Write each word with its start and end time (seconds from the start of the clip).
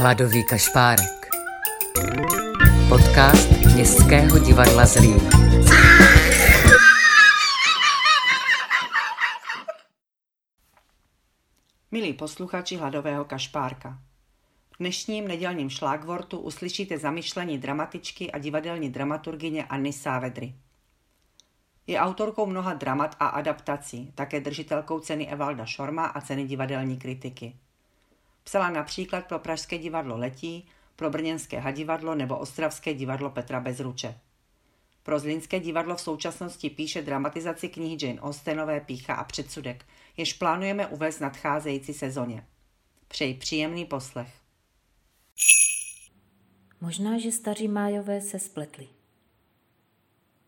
Hladový 0.00 0.44
kašpárek. 0.44 1.28
Podcast 2.88 3.50
Městského 3.74 4.38
divadla 4.38 4.86
Zlín. 4.86 5.20
Milí 11.90 12.12
posluchači 12.12 12.76
Hladového 12.76 13.24
kašpárka. 13.24 13.98
V 14.74 14.78
dnešním 14.78 15.28
nedělním 15.28 15.70
šlágvortu 15.70 16.38
uslyšíte 16.38 16.98
zamyšlení 16.98 17.58
dramatičky 17.58 18.32
a 18.32 18.38
divadelní 18.38 18.90
dramaturgyně 18.90 19.64
Anny 19.64 19.92
Sávedry. 19.92 20.54
Je 21.86 22.00
autorkou 22.00 22.46
mnoha 22.46 22.74
dramat 22.74 23.16
a 23.18 23.26
adaptací, 23.26 24.12
také 24.14 24.40
držitelkou 24.40 25.00
ceny 25.00 25.28
Evalda 25.28 25.66
Šorma 25.66 26.06
a 26.06 26.20
ceny 26.20 26.44
divadelní 26.44 26.98
kritiky. 26.98 27.54
Psala 28.44 28.70
například 28.70 29.26
pro 29.26 29.38
Pražské 29.38 29.78
divadlo 29.78 30.16
Letí, 30.16 30.68
pro 30.96 31.10
Brněnské 31.10 31.58
hadivadlo 31.58 32.14
nebo 32.14 32.38
Ostravské 32.38 32.94
divadlo 32.94 33.30
Petra 33.30 33.60
Bezruče. 33.60 34.18
Pro 35.02 35.18
Zlínské 35.18 35.60
divadlo 35.60 35.96
v 35.96 36.00
současnosti 36.00 36.70
píše 36.70 37.02
dramatizaci 37.02 37.68
knihy 37.68 38.06
Jane 38.06 38.20
Austenové 38.20 38.80
Pícha 38.80 39.14
a 39.14 39.24
předsudek, 39.24 39.86
jež 40.16 40.32
plánujeme 40.32 40.86
uvést 40.86 41.16
v 41.16 41.20
nadcházející 41.20 41.94
sezóně. 41.94 42.46
Přeji 43.08 43.34
příjemný 43.34 43.84
poslech. 43.84 44.40
Možná, 46.80 47.18
že 47.18 47.32
staří 47.32 47.68
májové 47.68 48.20
se 48.20 48.38
spletli. 48.38 48.88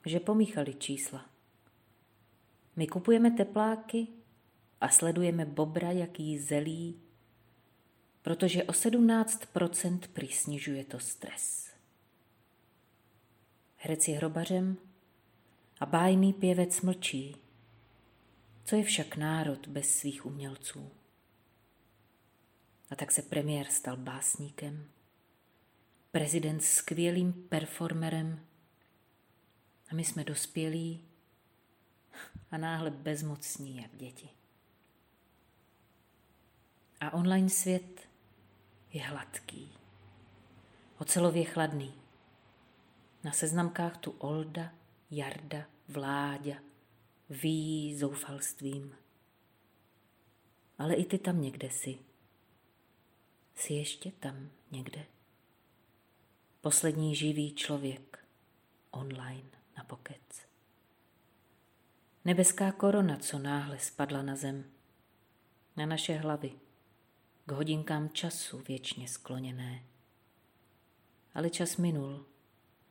Že 0.06 0.20
pomíchali 0.20 0.74
čísla. 0.74 1.26
My 2.76 2.86
kupujeme 2.86 3.30
tepláky 3.30 4.06
a 4.80 4.88
sledujeme 4.88 5.44
bobra, 5.44 5.90
jaký 5.90 6.38
zelí, 6.38 7.00
protože 8.22 8.64
o 8.64 8.72
17% 8.72 10.00
prý 10.12 10.28
snižuje 10.28 10.84
to 10.84 10.98
stres. 10.98 11.72
Herec 13.76 14.08
je 14.08 14.16
hrobařem 14.16 14.76
a 15.80 15.86
bájný 15.86 16.32
pěvec 16.32 16.80
mlčí. 16.80 17.36
Co 18.64 18.76
je 18.76 18.84
však 18.84 19.16
národ 19.16 19.68
bez 19.68 19.98
svých 19.98 20.26
umělců? 20.26 20.90
A 22.90 22.96
tak 22.96 23.12
se 23.12 23.22
premiér 23.22 23.66
stal 23.66 23.96
básníkem, 23.96 24.88
prezident 26.10 26.60
skvělým 26.60 27.32
performerem 27.32 28.46
a 29.90 29.94
my 29.94 30.04
jsme 30.04 30.24
dospělí 30.24 31.04
a 32.50 32.56
náhle 32.56 32.90
bezmocní 32.90 33.76
jak 33.76 33.96
děti. 33.96 34.28
A 37.00 37.10
online 37.10 37.48
svět 37.48 38.11
je 38.92 39.02
hladký, 39.02 39.72
ocelově 40.98 41.44
chladný. 41.44 41.94
Na 43.24 43.32
seznamkách 43.32 43.96
tu 43.96 44.10
Olda, 44.10 44.72
Jarda, 45.10 45.64
Vláďa 45.88 46.56
ví 47.30 47.96
zoufalstvím. 47.96 48.94
Ale 50.78 50.94
i 50.94 51.04
ty 51.04 51.18
tam 51.18 51.42
někde 51.42 51.70
si. 51.70 51.98
Jsi 53.54 53.74
ještě 53.74 54.10
tam 54.10 54.50
někde. 54.70 55.04
Poslední 56.60 57.14
živý 57.14 57.54
člověk 57.54 58.24
online 58.90 59.50
na 59.76 59.84
pokec. 59.84 60.46
Nebeská 62.24 62.72
korona, 62.72 63.16
co 63.16 63.38
náhle 63.38 63.78
spadla 63.78 64.22
na 64.22 64.36
zem, 64.36 64.64
na 65.76 65.86
naše 65.86 66.14
hlavy, 66.14 66.52
k 67.46 67.52
hodinkám 67.52 68.08
času 68.08 68.58
věčně 68.68 69.08
skloněné. 69.08 69.82
Ale 71.34 71.50
čas 71.50 71.76
minul, 71.76 72.26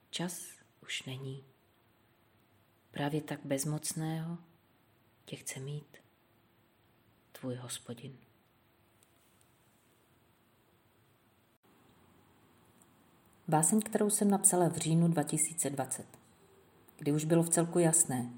čas 0.09 0.41
už 0.83 1.03
není. 1.03 1.44
Právě 2.91 3.22
tak 3.22 3.40
bezmocného 3.45 4.38
tě 5.25 5.35
chce 5.35 5.59
mít 5.59 5.97
tvůj 7.31 7.56
hospodin. 7.56 8.17
Báseň, 13.47 13.81
kterou 13.81 14.09
jsem 14.09 14.29
napsala 14.29 14.69
v 14.69 14.78
říjnu 14.78 15.07
2020, 15.07 16.06
kdy 16.97 17.11
už 17.11 17.25
bylo 17.25 17.44
v 17.44 17.50
celku 17.50 17.79
jasné, 17.79 18.29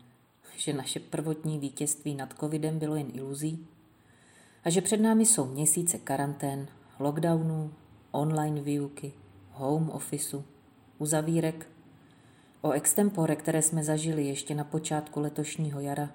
že 0.55 0.73
naše 0.73 0.99
prvotní 0.99 1.59
vítězství 1.59 2.15
nad 2.15 2.39
covidem 2.39 2.79
bylo 2.79 2.95
jen 2.95 3.11
iluzí 3.13 3.67
a 4.63 4.69
že 4.69 4.81
před 4.81 5.01
námi 5.01 5.25
jsou 5.25 5.45
měsíce 5.45 5.97
karantén, 5.97 6.67
lockdownů, 6.99 7.73
online 8.11 8.61
výuky, 8.61 9.13
home 9.51 9.89
officeu, 9.89 10.43
uzavírek. 10.97 11.69
O 12.61 12.71
extempore, 12.71 13.35
které 13.35 13.61
jsme 13.61 13.83
zažili 13.83 14.25
ještě 14.25 14.55
na 14.55 14.63
počátku 14.63 15.19
letošního 15.19 15.79
jara, 15.79 16.09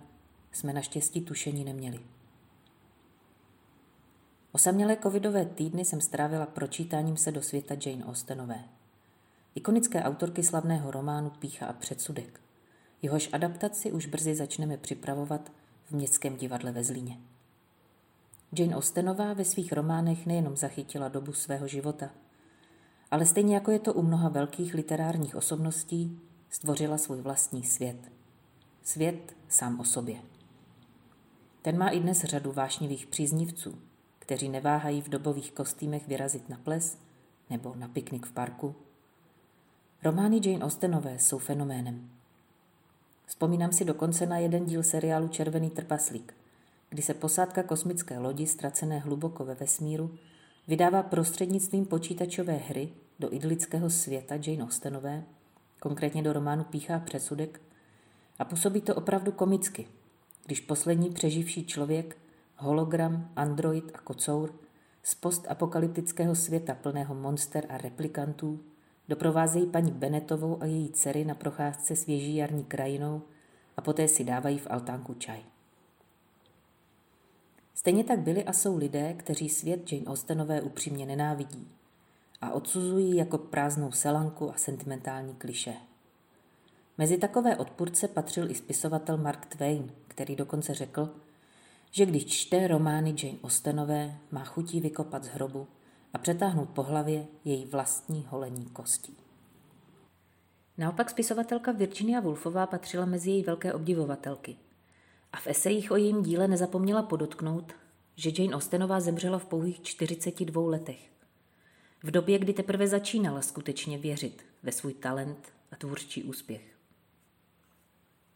jsme 0.53 0.72
naštěstí 0.72 1.20
tušení 1.20 1.64
neměli. 1.64 2.00
Osamělé 4.53 4.97
covidové 5.03 5.44
týdny 5.44 5.84
jsem 5.84 6.00
strávila 6.00 6.47
pročítáním 6.47 7.16
se 7.16 7.32
do 7.32 7.42
světa 7.42 7.75
Jane 7.87 8.04
Austenové, 8.04 8.64
ikonické 9.54 10.03
autorky 10.03 10.42
slavného 10.42 10.91
románu 10.91 11.31
Pícha 11.31 11.66
a 11.66 11.72
předsudek– 11.72 12.41
Jehož 13.03 13.28
adaptaci 13.32 13.92
už 13.92 14.06
brzy 14.06 14.34
začneme 14.34 14.76
připravovat 14.76 15.53
v 15.84 15.92
Městském 15.92 16.37
divadle 16.37 16.72
ve 16.72 16.84
Zlíně. 16.84 17.19
Jane 18.53 18.76
Austenová 18.76 19.32
ve 19.32 19.44
svých 19.44 19.72
románech 19.72 20.26
nejenom 20.26 20.56
zachytila 20.56 21.09
dobu 21.09 21.32
svého 21.32 21.69
života, 21.69 22.10
ale 23.10 23.26
stejně 23.26 23.54
jako 23.54 23.70
je 23.70 23.78
to 23.78 23.94
u 23.94 24.03
mnoha 24.03 24.28
velkých 24.28 24.75
literárních 24.75 25.36
osobností, 25.36 26.20
stvořila 26.50 26.98
svůj 26.98 27.20
vlastní 27.20 27.64
svět. 27.64 28.12
Svět 28.82 29.37
sám 29.48 29.81
o 29.81 29.84
sobě. 29.84 30.16
Ten 31.62 31.78
má 31.78 31.88
i 31.88 32.00
dnes 32.00 32.25
řadu 32.25 32.53
vášnivých 32.53 33.06
příznivců, 33.06 33.78
kteří 34.19 34.48
neváhají 34.48 35.03
v 35.03 35.08
dobových 35.08 35.53
kostýmech 35.53 36.08
vyrazit 36.08 36.48
na 36.48 36.56
ples 36.56 36.98
nebo 37.50 37.75
na 37.76 37.88
piknik 37.88 38.26
v 38.26 38.32
parku. 38.32 38.75
Romány 40.04 40.41
Jane 40.44 40.64
Austenové 40.64 41.19
jsou 41.19 41.38
fenoménem. 41.38 42.10
Vzpomínám 43.26 43.72
si 43.72 43.84
dokonce 43.84 44.26
na 44.26 44.38
jeden 44.38 44.64
díl 44.64 44.82
seriálu 44.82 45.28
Červený 45.28 45.70
trpaslík, 45.70 46.34
kdy 46.88 47.03
se 47.03 47.15
posádka 47.15 47.62
kosmické 47.62 48.19
lodi, 48.19 48.47
ztracené 48.47 48.99
hluboko 48.99 49.44
ve 49.44 49.54
vesmíru, 49.54 50.15
vydává 50.69 51.03
prostřednictvím 51.03 51.87
počítačové 51.87 52.56
hry 52.56 52.88
do 53.19 53.34
idylického 53.34 53.91
světa 53.91 54.34
Jane 54.47 54.65
Austenové, 54.65 55.25
konkrétně 55.81 56.22
do 56.22 56.32
románu 56.32 56.65
Píchá 56.65 56.99
předsudek, 56.99 57.60
a 58.38 58.44
působí 58.44 58.81
to 58.81 58.94
opravdu 58.94 59.32
komicky, 59.32 59.88
když 60.47 60.60
poslední 60.60 61.10
přeživší 61.10 61.66
člověk, 61.66 62.16
hologram, 62.56 63.31
android 63.37 63.91
a 63.94 63.99
kocour 63.99 64.55
z 65.03 65.15
postapokalyptického 65.15 66.34
světa 66.34 66.75
plného 66.75 67.15
monster 67.15 67.66
a 67.69 67.78
replikantů 67.78 68.60
Doprovázejí 69.09 69.66
paní 69.66 69.91
Benetovou 69.93 70.62
a 70.62 70.66
její 70.66 70.91
dcery 70.93 71.25
na 71.25 71.34
procházce 71.34 71.97
svěží 71.97 72.37
jarní 72.37 72.65
krajinou 72.65 73.22
a 73.76 73.81
poté 73.81 74.09
si 74.09 74.25
dávají 74.25 74.59
v 74.59 74.66
altánku 74.70 75.15
čaj. 75.15 75.41
Stejně 77.78 78.05
tak 78.05 78.19
byli 78.19 78.44
a 78.44 78.53
jsou 78.53 78.77
lidé, 78.77 79.15
kteří 79.15 79.49
svět 79.49 79.93
Jane 79.93 80.06
Austenové 80.06 80.62
upřímně 80.62 81.06
nenávidí 81.06 81.69
a 82.41 82.53
odsuzují 82.53 83.16
jako 83.16 83.39
prázdnou 83.39 83.93
selanku 83.93 84.50
a 84.50 84.56
sentimentální 84.56 85.34
kliše. 85.34 85.75
Mezi 86.99 87.19
takové 87.19 87.56
odpůrce 87.56 88.09
patřil 88.09 88.50
i 88.50 88.55
spisovatel 88.55 89.17
Mark 89.17 89.47
Twain, 89.47 89.93
který 90.09 90.37
dokonce 90.37 90.75
řekl, 90.75 91.15
že 91.91 92.06
když 92.06 92.27
čte 92.27 92.67
romány 92.67 93.15
Jane 93.22 93.38
Austenové, 93.44 94.19
má 94.31 94.44
chutí 94.44 94.81
vykopat 94.81 95.25
z 95.25 95.28
hrobu 95.28 95.67
a 96.14 96.19
přetáhnout 96.19 96.69
po 96.69 96.82
hlavě 96.82 97.26
její 97.44 97.64
vlastní 97.64 98.26
holení 98.29 98.67
kostí. 98.67 99.17
Naopak 100.79 101.11
spisovatelka 101.11 101.73
Virginia 101.73 102.20
Woolfová 102.20 102.67
patřila 102.67 103.06
mezi 103.06 103.31
její 103.31 103.43
velké 103.43 103.75
obdivovatelky 103.75 104.56
a 105.32 105.36
v 105.36 105.46
esejích 105.46 105.90
o 105.90 105.96
jejím 105.96 106.22
díle 106.22 106.48
nezapomněla 106.48 107.02
podotknout, 107.02 107.72
že 108.16 108.30
Jane 108.38 108.54
Austenová 108.54 109.00
zemřela 109.00 109.38
v 109.38 109.46
pouhých 109.46 109.82
42 109.82 110.62
letech. 110.62 111.10
V 112.02 112.10
době, 112.10 112.38
kdy 112.38 112.52
teprve 112.52 112.88
začínala 112.88 113.42
skutečně 113.42 113.98
věřit 113.98 114.44
ve 114.62 114.72
svůj 114.72 114.94
talent 114.94 115.52
a 115.72 115.76
tvůrčí 115.76 116.25
úspěch. 116.25 116.62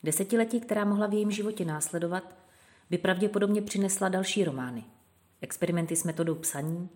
Desetiletí, 0.03 0.61
která 0.61 0.85
mohla 0.85 1.07
v 1.07 1.13
jejím 1.13 1.31
životě 1.31 1.65
následovat, 1.65 2.37
by 2.91 2.99
pravděpodobně 2.99 3.63
přinesla 3.63 4.09
další 4.09 4.45
romány. 4.45 4.85
Experimenty 5.41 5.97
s 5.97 6.05
metodou 6.05 6.35
psaní, 6.35 6.89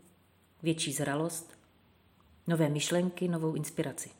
větší 0.63 0.93
zralost, 0.93 1.59
nové 2.47 2.69
myšlenky, 2.69 3.29
novou 3.29 3.55
inspiraci. 3.55 4.11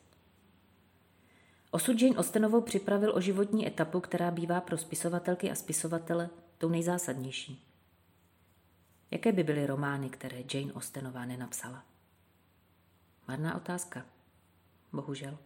Osud 1.71 2.01
Jane 2.01 2.15
Austenovou 2.15 2.61
připravil 2.61 3.15
o 3.15 3.21
životní 3.21 3.67
etapu, 3.67 3.99
která 3.99 4.31
bývá 4.31 4.61
pro 4.61 4.77
spisovatelky 4.77 5.51
a 5.51 5.55
spisovatele 5.55 6.29
tou 6.57 6.69
nejzásadnější. 6.69 7.63
Jaké 9.11 9.31
by 9.31 9.43
byly 9.43 9.65
romány, 9.65 10.09
které 10.09 10.43
Jane 10.53 10.73
Austenová 10.73 11.25
nenapsala? 11.25 11.85
Marná 13.27 13.55
otázka. 13.55 14.05
Bohužel. 14.93 15.37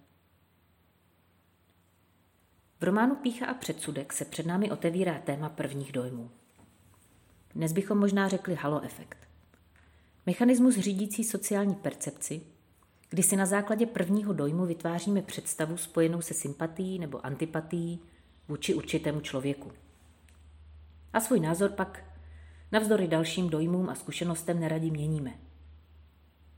V 2.80 2.84
románu 2.84 3.16
Pícha 3.16 3.46
a 3.46 3.54
předsudek 3.54 4.14
se 4.14 4.26
před 4.26 4.46
námi 4.46 4.72
otevírá 4.72 5.20
téma 5.20 5.50
prvních 5.50 5.92
dojmů. 5.92 6.32
Dnes 7.56 7.74
bychom 7.74 7.98
možná 7.98 8.28
řekli 8.28 8.56
halo 8.56 8.82
efekt. 8.82 9.18
Mechanismus 10.26 10.76
řídící 10.76 11.24
sociální 11.24 11.76
percepci, 11.76 12.42
kdy 13.12 13.24
si 13.24 13.36
na 13.36 13.46
základě 13.46 13.86
prvního 13.86 14.34
dojmu 14.34 14.66
vytváříme 14.66 15.22
představu 15.22 15.78
spojenou 15.78 16.22
se 16.22 16.34
sympatií 16.34 17.00
nebo 17.00 17.26
antipatií 17.26 18.00
vůči 18.48 18.74
určitému 18.74 19.22
člověku. 19.22 19.72
A 21.14 21.20
svůj 21.20 21.40
názor 21.40 21.70
pak 21.70 22.04
navzdory 22.72 23.08
dalším 23.08 23.50
dojmům 23.50 23.90
a 23.90 23.96
zkušenostem 23.96 24.60
neradí 24.60 24.92
měníme. 24.92 25.34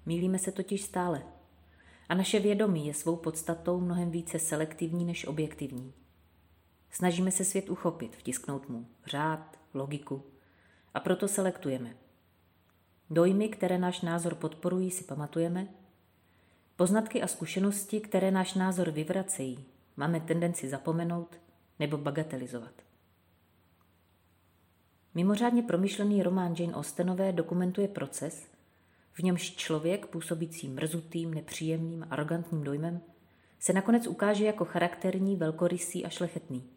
Mílíme 0.06 0.40
se 0.40 0.52
totiž 0.52 0.84
stále. 0.84 1.24
A 2.10 2.16
naše 2.16 2.40
vědomí 2.40 2.88
je 2.88 2.94
svou 2.94 3.16
podstatou 3.16 3.80
mnohem 3.80 4.12
více 4.12 4.40
selektivní 4.40 5.06
než 5.06 5.26
objektivní. 5.26 5.94
Snažíme 6.90 7.32
se 7.32 7.46
svět 7.46 7.70
uchopit, 7.70 8.16
vtisknout 8.16 8.70
mu 8.70 8.88
řád, 9.06 9.60
logiku 9.74 10.24
a 10.94 11.00
proto 11.00 11.28
selektujeme. 11.28 11.96
Dojmy, 13.10 13.50
které 13.50 13.78
náš 13.78 14.02
názor 14.02 14.36
podporují, 14.36 14.92
si 14.92 15.04
pamatujeme. 15.04 15.83
Poznatky 16.76 17.22
a 17.22 17.28
zkušenosti, 17.28 18.00
které 18.00 18.32
náš 18.32 18.54
názor 18.54 18.92
vyvracejí, 18.92 19.66
máme 19.98 20.20
tendenci 20.20 20.70
zapomenout 20.70 21.40
nebo 21.80 21.98
bagatelizovat. 21.98 22.74
Mimořádně 25.14 25.64
promyšlený 25.64 26.24
román 26.24 26.56
Jane 26.60 26.74
Austenové 26.74 27.32
dokumentuje 27.32 27.88
proces, 27.88 28.48
v 29.12 29.20
němž 29.20 29.56
člověk, 29.56 30.06
působící 30.06 30.70
mrzutým, 30.70 31.34
nepříjemným, 31.34 32.08
arrogantním 32.10 32.64
dojmem, 32.64 33.02
se 33.60 33.74
nakonec 33.74 34.08
ukáže 34.08 34.46
jako 34.46 34.66
charakterní, 34.66 35.36
velkorysý 35.36 36.06
a 36.06 36.10
šlechetný. 36.10 36.70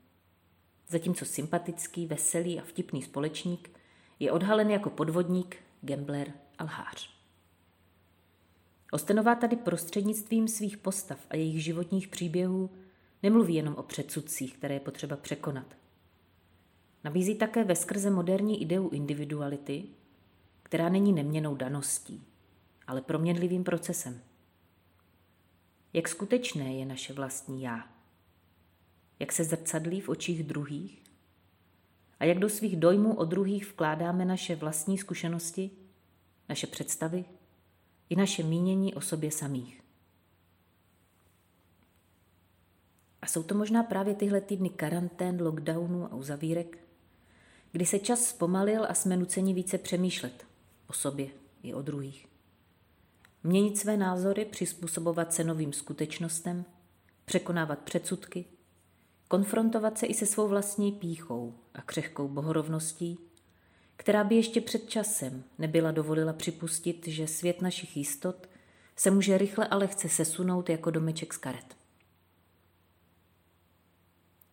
Zatímco 0.89 1.25
sympatický, 1.25 2.07
veselý 2.07 2.61
a 2.61 2.63
vtipný 2.63 3.03
společník 3.03 3.71
je 4.19 4.33
odhalen 4.33 4.71
jako 4.71 4.91
podvodník, 4.91 5.57
gambler 5.81 6.33
a 6.59 6.65
lhář. 6.65 7.16
Ostenová 8.91 9.35
tady 9.35 9.57
prostřednictvím 9.57 10.49
svých 10.49 10.77
postav 10.77 11.19
a 11.31 11.37
jejich 11.37 11.65
životních 11.65 12.09
příběhů 12.09 12.71
nemluví 13.23 13.55
jenom 13.55 13.75
o 13.75 13.83
předsudcích, 13.83 14.57
které 14.57 14.75
je 14.75 14.81
potřeba 14.81 15.17
překonat. 15.17 15.77
Nabízí 17.05 17.35
také 17.35 17.65
ve 17.65 17.77
skrze 17.77 18.11
moderní 18.11 18.63
ideu 18.63 18.89
individuality, 18.89 19.85
která 20.63 20.89
není 20.89 21.13
neměnou 21.13 21.55
daností, 21.55 22.25
ale 22.87 23.01
proměnlivým 23.03 23.65
procesem. 23.65 24.21
Jak 25.93 26.09
skutečné 26.09 26.75
je 26.75 26.87
naše 26.87 27.13
vlastní 27.13 27.63
já? 27.63 27.89
Jak 29.19 29.33
se 29.33 29.45
zrcadlí 29.45 30.01
v 30.01 30.09
očích 30.09 30.43
druhých? 30.43 31.03
A 32.21 32.25
jak 32.25 32.39
do 32.39 32.49
svých 32.49 32.77
dojmů 32.77 33.15
o 33.15 33.25
druhých 33.25 33.67
vkládáme 33.67 34.25
naše 34.25 34.57
vlastní 34.57 34.99
zkušenosti, 34.99 35.71
naše 36.49 36.67
představy 36.67 37.25
i 38.09 38.17
naše 38.17 38.43
mínění 38.43 38.95
o 38.95 39.01
sobě 39.01 39.31
samých? 39.31 39.81
A 43.23 43.27
jsou 43.27 43.43
to 43.43 43.55
možná 43.55 43.83
právě 43.83 44.15
tyhle 44.15 44.41
týdny 44.41 44.71
karantén, 44.71 45.43
lockdownu 45.43 46.05
a 46.05 46.15
uzavírek, 46.15 46.79
kdy 47.73 47.87
se 47.87 47.99
čas 47.99 48.25
zpomalil 48.25 48.87
a 48.89 48.95
jsme 48.95 49.17
nuceni 49.17 49.55
více 49.55 49.79
přemýšlet 49.79 50.47
o 50.87 50.93
sobě 50.93 51.29
i 51.63 51.75
o 51.75 51.83
druhých. 51.83 52.29
Měnit 53.43 53.79
své 53.79 53.97
názory, 53.97 54.45
přizpůsobovat 54.45 55.35
se 55.35 55.45
novým 55.45 55.73
skutečnostem, 55.73 56.65
překonávat 57.25 57.79
předsudky, 57.79 58.45
konfrontovat 59.29 59.99
se 59.99 60.07
i 60.07 60.15
se 60.15 60.27
svou 60.27 60.49
vlastní 60.49 60.93
píchou 60.93 61.55
a 61.75 61.83
křehkou 61.83 62.29
bohorovností, 62.29 63.19
která 63.97 64.25
by 64.25 64.35
ještě 64.35 64.61
před 64.61 64.89
časem 64.89 65.45
nebyla 65.59 65.91
dovolila 65.91 66.33
připustit, 66.33 67.09
že 67.09 67.27
svět 67.27 67.63
našich 67.63 67.97
jistot 67.97 68.49
se 68.97 69.11
může 69.11 69.39
rychle 69.39 69.67
a 69.67 69.77
lehce 69.77 70.09
sesunout 70.09 70.69
jako 70.69 70.91
domeček 70.91 71.35
z 71.35 71.37
karet. 71.37 71.77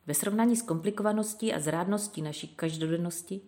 Ve 0.06 0.14
srovnání 0.14 0.56
s 0.56 0.62
komplikovaností 0.62 1.54
a 1.54 1.60
zrádností 1.60 2.22
naší 2.22 2.48
každodennosti 2.48 3.42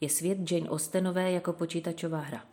je 0.00 0.08
svět 0.08 0.52
Jane 0.52 0.68
Austenové 0.68 1.32
jako 1.32 1.52
počítačová 1.52 2.20
hra. 2.20 2.44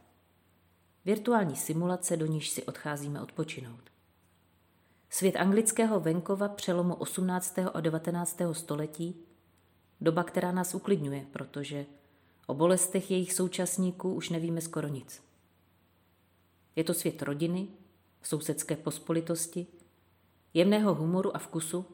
Virtuální 1.06 1.56
simulace, 1.56 2.18
do 2.18 2.26
níž 2.26 2.50
si 2.50 2.64
odcházíme 2.64 3.22
odpočinout. 3.22 3.90
Svět 5.10 5.36
anglického 5.36 6.00
venkova 6.00 6.48
přelomu 6.48 6.94
18. 6.94 7.60
a 7.74 7.82
19. 7.82 8.42
století, 8.52 9.16
doba, 10.02 10.24
která 10.24 10.52
nás 10.52 10.76
uklidňuje, 10.76 11.26
protože 11.32 11.86
o 12.48 12.54
bolestech 12.54 13.12
jejich 13.12 13.34
současníků 13.34 14.14
už 14.14 14.30
nevíme 14.30 14.62
skoro 14.62 14.88
nic. 14.88 15.24
Je 16.76 16.84
to 16.84 16.94
svět 16.94 17.22
rodiny, 17.22 17.68
sousedské 18.24 18.76
pospolitosti, 18.76 19.68
jemného 20.54 20.96
humoru 20.96 21.36
a 21.36 21.40
vkusu, 21.40 21.86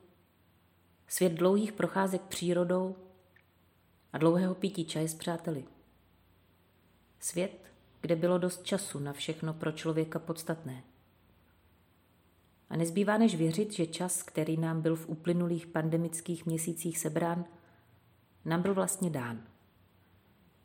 Svět 1.13 1.33
dlouhých 1.33 1.71
procházek 1.71 2.21
přírodou 2.21 2.95
a 4.13 4.17
dlouhého 4.17 4.55
pití 4.55 4.85
čaje 4.85 5.07
s 5.07 5.15
přáteli. 5.15 5.63
Svět, 7.19 7.71
kde 8.01 8.15
bylo 8.15 8.37
dost 8.37 8.63
času 8.63 8.99
na 8.99 9.13
všechno 9.13 9.53
pro 9.53 9.71
člověka 9.71 10.19
podstatné. 10.19 10.83
A 12.69 12.77
nezbývá 12.77 13.17
než 13.17 13.35
věřit, 13.35 13.73
že 13.73 13.85
čas, 13.85 14.23
který 14.23 14.57
nám 14.57 14.81
byl 14.81 14.95
v 14.95 15.09
uplynulých 15.09 15.67
pandemických 15.67 16.45
měsících 16.45 16.97
sebrán, 16.97 17.45
nám 18.45 18.61
byl 18.61 18.73
vlastně 18.73 19.09
dán. 19.09 19.47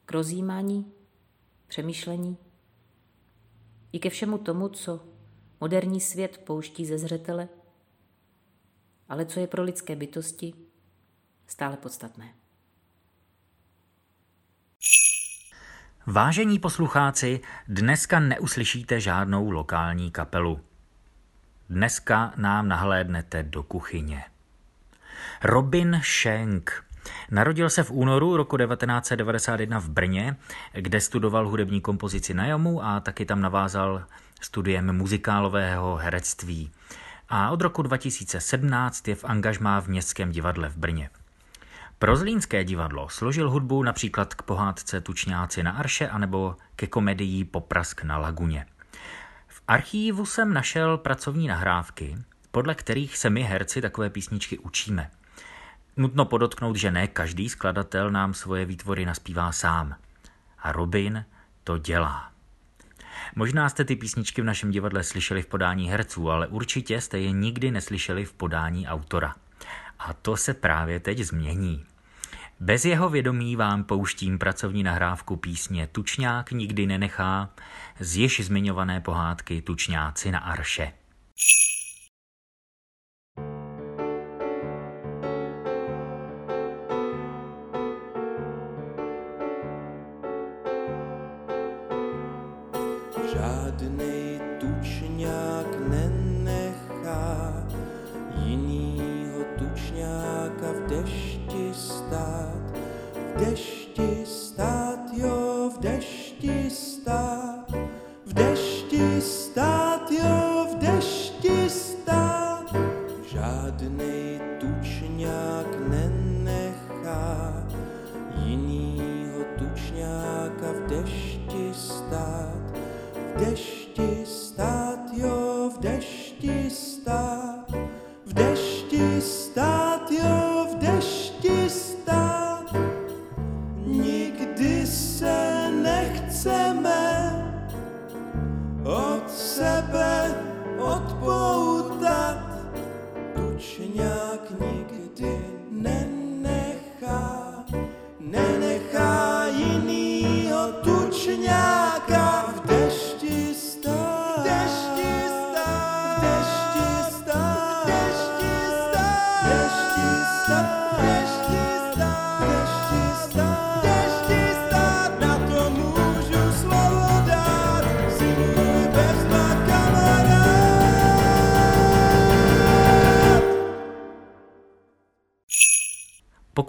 K 0.09 0.13
rozjímání, 0.13 0.93
přemýšlení 1.67 2.37
i 3.93 3.99
ke 3.99 4.11
všemu 4.11 4.39
tomu, 4.39 4.69
co 4.69 5.05
moderní 5.61 6.01
svět 6.01 6.39
pouští 6.39 6.87
ze 6.87 6.99
zřetele 6.99 7.49
ale 9.09 9.27
co 9.27 9.41
je 9.41 9.47
pro 9.47 9.63
lidské 9.63 9.97
bytosti 9.97 10.55
stále 11.47 11.77
podstatné. 11.77 12.35
Vážení 16.07 16.59
poslucháci, 16.59 17.41
dneska 17.69 18.21
neuslyšíte 18.21 19.01
žádnou 19.01 19.51
lokální 19.51 20.11
kapelu. 20.11 20.61
Dneska 21.69 22.33
nám 22.37 22.69
nahlédnete 22.69 23.43
do 23.43 23.63
kuchyně. 23.63 24.25
Robin 25.43 26.01
Schenk 26.05 26.88
Narodil 27.31 27.71
se 27.71 27.83
v 27.83 27.91
únoru 27.91 28.37
roku 28.37 28.57
1991 28.57 29.79
v 29.79 29.89
Brně, 29.89 30.37
kde 30.73 31.01
studoval 31.01 31.49
hudební 31.49 31.81
kompozici 31.81 32.35
na 32.35 32.47
Jamu 32.47 32.85
a 32.85 33.01
taky 33.01 33.25
tam 33.25 33.41
navázal 33.41 34.05
studiem 34.41 34.97
muzikálového 34.97 35.97
herectví 35.97 36.71
a 37.29 37.51
od 37.51 37.61
roku 37.61 37.83
2017 37.83 39.09
je 39.09 39.15
v 39.15 39.25
angažmá 39.25 39.81
v 39.81 39.89
Městském 39.89 40.33
divadle 40.33 40.69
v 40.69 40.77
Brně. 40.77 41.11
Pro 41.99 42.17
Zlínské 42.17 42.65
divadlo 42.65 43.09
složil 43.09 43.51
hudbu 43.51 43.83
například 43.83 44.35
k 44.35 44.43
pohádce 44.43 45.01
Tučňáci 45.01 45.63
na 45.63 45.73
Arše 45.73 46.09
anebo 46.09 46.57
ke 46.77 46.87
komedii 46.87 47.45
Poprask 47.45 48.03
na 48.03 48.19
Laguně. 48.19 48.67
V 49.49 49.63
archívu 49.69 50.27
jsem 50.27 50.53
našel 50.53 50.99
pracovní 50.99 51.49
nahrávky, 51.49 52.19
podle 52.51 52.75
kterých 52.75 53.19
se 53.19 53.31
my 53.31 53.43
herci 53.43 53.83
takové 53.83 54.11
písničky 54.11 54.59
učíme. 54.59 55.11
Nutno 55.99 56.25
podotknout, 56.25 56.77
že 56.77 56.91
ne 56.91 57.07
každý 57.07 57.49
skladatel 57.49 58.11
nám 58.11 58.35
svoje 58.35 58.65
výtvory 58.65 59.05
naspívá 59.05 59.53
sám. 59.53 59.95
A 60.59 60.73
Robin 60.73 61.25
to 61.65 61.79
dělá. 61.79 62.33
Možná 63.37 63.69
jste 63.69 63.85
ty 63.85 63.97
písničky 63.97 64.43
v 64.43 64.45
našem 64.45 64.71
divadle 64.71 65.05
slyšeli 65.05 65.43
v 65.43 65.47
podání 65.47 65.91
herců, 65.91 66.31
ale 66.31 66.47
určitě 66.47 67.01
jste 67.01 67.19
je 67.19 67.31
nikdy 67.31 67.71
neslyšeli 67.71 68.25
v 68.25 68.33
podání 68.33 68.89
autora. 68.89 69.35
A 69.99 70.13
to 70.13 70.37
se 70.37 70.55
právě 70.55 71.01
teď 71.01 71.19
změní. 71.19 71.85
Bez 72.61 72.85
jeho 72.85 73.09
vědomí 73.09 73.57
vám 73.57 73.85
pouštím 73.85 74.39
pracovní 74.39 74.83
nahrávku 74.83 75.37
písně 75.37 75.87
Tučňák 75.87 76.51
nikdy 76.51 76.87
nenechá 76.87 77.51
z 78.01 78.17
již 78.17 78.41
zmiňované 78.45 79.01
pohádky 79.01 79.63
Tučňáci 79.63 80.31
na 80.31 80.39
Arše. 80.39 80.93
está. 104.09 104.78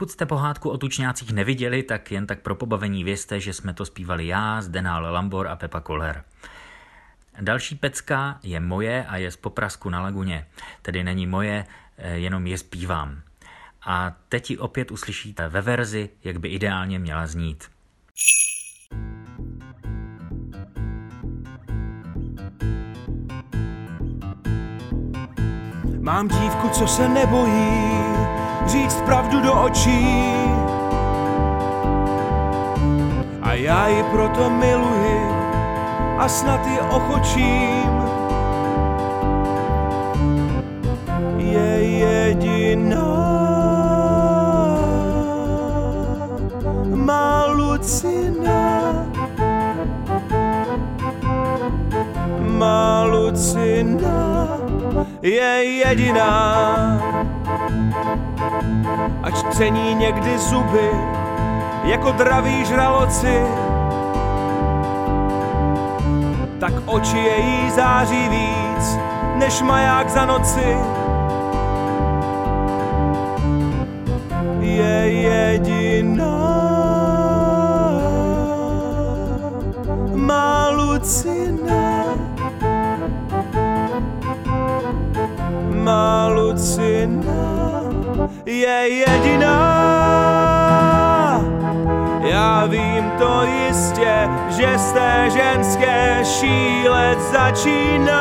Pokud 0.10 0.14
jste 0.14 0.26
pohádku 0.26 0.70
o 0.70 0.78
tučňácích 0.78 1.34
neviděli, 1.34 1.84
tak 1.84 2.12
jen 2.12 2.28
tak 2.28 2.40
pro 2.40 2.56
pobavení 2.56 3.04
vězte, 3.04 3.40
že 3.40 3.54
jsme 3.54 3.74
to 3.74 3.86
zpívali 3.86 4.28
já, 4.28 4.62
Zdenál 4.62 5.14
Lambor 5.14 5.48
a 5.48 5.56
Pepa 5.56 5.80
Koller. 5.80 6.24
Další 7.42 7.76
pecka 7.76 8.40
je 8.44 8.60
moje 8.60 9.06
a 9.06 9.18
je 9.18 9.32
z 9.32 9.36
Poprasku 9.36 9.90
na 9.90 10.02
Laguně, 10.02 10.46
tedy 10.82 11.04
není 11.04 11.28
moje, 11.28 11.66
eh, 11.98 12.16
jenom 12.16 12.48
je 12.48 12.58
zpívám. 12.58 13.22
A 13.86 14.16
teď 14.30 14.50
ji 14.50 14.58
opět 14.58 14.92
uslyšíte 14.92 15.48
ve 15.50 15.62
verzi, 15.62 16.10
jak 16.24 16.40
by 16.40 16.48
ideálně 16.48 17.00
měla 17.00 17.28
znít. 17.28 17.70
Mám 26.00 26.28
dívku, 26.28 26.70
co 26.70 26.88
se 26.88 27.10
nebojí 27.10 27.89
říct 28.70 29.02
pravdu 29.02 29.42
do 29.42 29.54
očí. 29.64 30.34
A 33.42 33.54
já 33.54 33.88
ji 33.88 34.04
proto 34.04 34.50
miluji 34.50 35.22
a 36.18 36.30
snad 36.30 36.68
ji 36.68 36.80
ochočím. 36.80 37.90
Je 41.38 41.84
jediná 41.84 43.10
má 46.96 47.46
Lucina. 47.46 48.92
Má 52.40 53.04
Lucina 53.04 54.20
je 55.22 55.84
jediná. 55.84 57.29
Cení 59.60 59.96
někdy 59.96 60.38
zuby, 60.38 60.92
jako 61.84 62.12
draví 62.12 62.66
žraloci, 62.66 63.42
tak 66.60 66.74
oči 66.86 67.18
její 67.18 67.72
září 67.72 68.30
víc, 68.30 68.98
než 69.36 69.62
maják 69.62 70.10
za 70.10 70.26
noci. 70.26 70.78
Je 74.60 75.12
jediná, 75.12 76.40
má 80.16 80.70
Lucina. 80.70 82.04
má 85.84 86.28
Lucina 86.28 87.49
je 88.50 88.90
jediná. 88.90 89.90
Já 92.22 92.66
vím 92.66 93.12
to 93.18 93.44
jistě, 93.44 94.30
že 94.50 94.78
z 94.78 94.92
té 94.92 95.30
ženské 95.30 96.22
šílet 96.24 97.22
začínám 97.22 98.20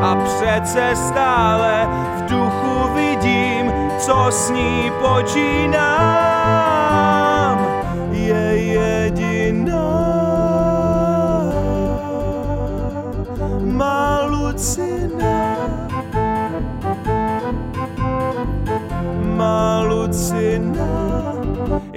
a 0.00 0.16
přece 0.24 0.96
stále 0.96 1.88
v 2.16 2.22
duchu 2.30 2.94
vidím, 2.94 3.72
co 3.98 4.26
s 4.30 4.50
ní 4.50 4.92
počínám. 5.00 6.77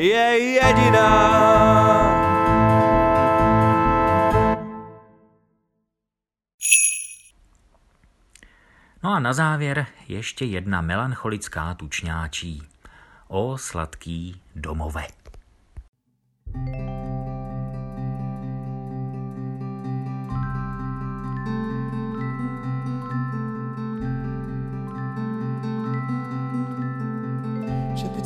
Je 0.01 0.57
jediná. 0.63 1.11
No 9.03 9.13
a 9.13 9.19
na 9.19 9.33
závěr 9.33 9.85
ještě 10.07 10.45
jedna 10.45 10.81
melancholická 10.81 11.73
tučňáčí. 11.73 12.63
O 13.27 13.57
sladký 13.57 14.41
domove. 14.55 15.20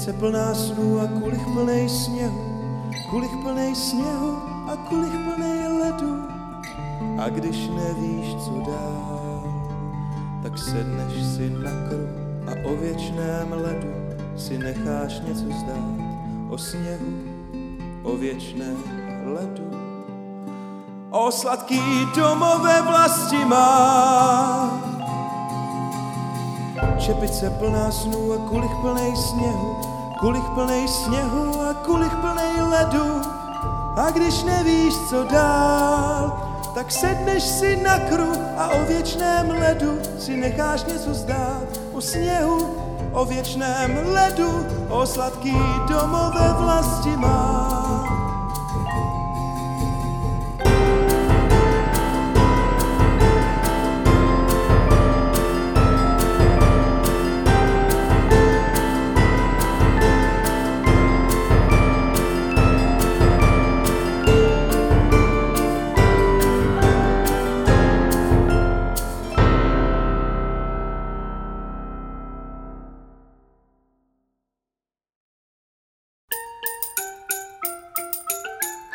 Čepice 0.05 0.19
plná 0.19 0.53
snů 0.53 0.99
a 0.99 1.07
kulich 1.19 1.47
plnej 1.53 1.89
sněhu, 1.89 2.41
kulich 3.09 3.31
plnej 3.43 3.75
sněhu 3.75 4.37
a 4.67 4.75
kulich 4.75 5.13
plnej 5.25 5.67
ledu. 5.81 6.19
A 7.17 7.29
když 7.29 7.67
nevíš, 7.67 8.35
co 8.45 8.63
dál, 8.67 9.43
tak 10.43 10.57
sedneš 10.57 11.25
si 11.35 11.49
na 11.49 11.71
kruh 11.89 12.09
a 12.47 12.69
o 12.69 12.75
věčném 12.75 13.51
ledu 13.51 13.87
si 14.37 14.57
necháš 14.57 15.21
něco 15.27 15.45
zdát. 15.59 15.97
O 16.49 16.57
sněhu, 16.57 17.13
o 18.03 18.17
věčném 18.17 18.77
ledu. 19.25 19.69
O 21.09 21.31
sladký 21.31 21.81
domové 22.15 22.81
vlasti 22.81 23.45
má, 23.45 24.81
Čepice 26.97 27.49
plná 27.49 27.91
snů 27.91 28.33
a 28.33 28.37
kulich 28.49 28.75
plnej 28.81 29.15
sněhu, 29.15 29.94
kulich 30.19 30.49
plnej 30.53 30.87
sněhu 30.87 31.61
a 31.69 31.73
kulich 31.73 32.15
plnej 32.15 32.61
ledu. 32.61 33.21
A 33.95 34.11
když 34.11 34.43
nevíš, 34.43 34.93
co 35.09 35.23
dál, 35.23 36.39
tak 36.75 36.91
sedneš 36.91 37.43
si 37.43 37.75
na 37.83 37.99
kruh 37.99 38.37
a 38.57 38.69
o 38.69 38.85
věčném 38.85 39.49
ledu 39.49 39.99
si 40.19 40.37
necháš 40.37 40.83
něco 40.85 41.13
zdát. 41.13 41.63
O 41.93 42.01
sněhu, 42.01 42.77
o 43.11 43.25
věčném 43.25 43.97
ledu, 44.05 44.65
o 44.89 45.05
sladký 45.05 45.55
domové 45.87 46.53
vlasti 46.59 47.17
má. 47.17 48.04